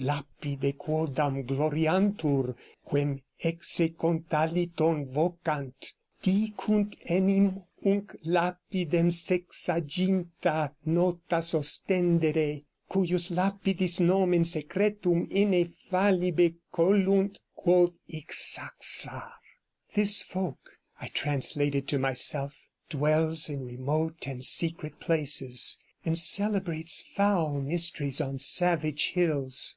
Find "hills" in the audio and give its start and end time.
29.12-29.76